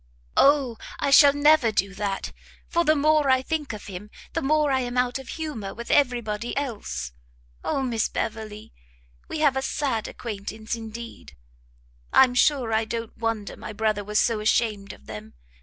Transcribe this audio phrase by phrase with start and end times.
[0.35, 2.31] "O, I shall never do that!
[2.67, 5.91] for the more I think of him, the more I am out of humour with
[5.91, 7.11] every body else!
[7.63, 8.73] O Miss Beverley!
[9.27, 11.33] we have a sad acquaintance indeed!
[12.11, 15.35] I'm sure I don't wonder my brother was so ashamed of them.